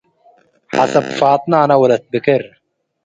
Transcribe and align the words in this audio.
ሐሰብ 0.77 1.05
ፋጥነ 1.17 1.51
አነ 1.63 1.71
ወለት 1.81 2.03
ብክር፣ 2.11 2.43